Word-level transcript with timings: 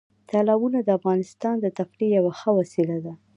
تالابونه 0.29 0.79
د 0.83 0.89
افغانانو 0.97 1.61
د 1.63 1.67
تفریح 1.77 2.09
یوه 2.17 2.31
ښه 2.39 2.49
وسیله 2.59 2.97
ده. 3.05 3.13